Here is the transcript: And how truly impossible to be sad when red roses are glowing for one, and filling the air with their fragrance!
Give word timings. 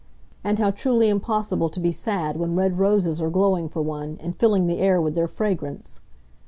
And 0.43 0.57
how 0.57 0.71
truly 0.71 1.09
impossible 1.09 1.69
to 1.69 1.79
be 1.79 1.91
sad 1.91 2.35
when 2.35 2.55
red 2.55 2.79
roses 2.79 3.21
are 3.21 3.29
glowing 3.29 3.69
for 3.69 3.83
one, 3.83 4.17
and 4.19 4.35
filling 4.35 4.65
the 4.65 4.79
air 4.79 4.99
with 4.99 5.13
their 5.13 5.27
fragrance! 5.27 5.99